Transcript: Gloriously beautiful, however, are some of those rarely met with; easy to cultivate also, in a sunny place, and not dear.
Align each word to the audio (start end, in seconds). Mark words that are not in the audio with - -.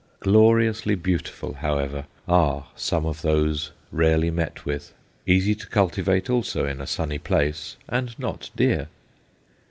Gloriously 0.19 0.95
beautiful, 0.95 1.53
however, 1.53 2.07
are 2.27 2.69
some 2.75 3.05
of 3.05 3.21
those 3.21 3.69
rarely 3.91 4.31
met 4.31 4.65
with; 4.65 4.95
easy 5.27 5.53
to 5.53 5.67
cultivate 5.67 6.27
also, 6.27 6.65
in 6.65 6.81
a 6.81 6.87
sunny 6.87 7.19
place, 7.19 7.77
and 7.87 8.17
not 8.17 8.49
dear. 8.55 8.87